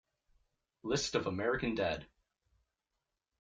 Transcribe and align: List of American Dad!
List 0.81 1.13
of 1.13 1.27
American 1.27 1.75
Dad! 1.75 2.07